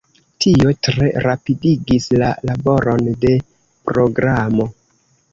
[0.43, 3.33] Tio tre rapidigis la laboron de
[3.91, 4.67] programo.